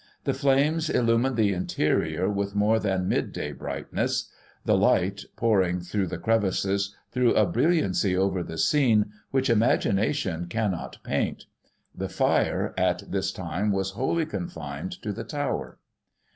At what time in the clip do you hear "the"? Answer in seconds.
0.23-0.33, 1.37-1.53, 4.65-4.75, 6.07-6.17, 8.41-8.57, 11.93-12.09, 15.13-15.23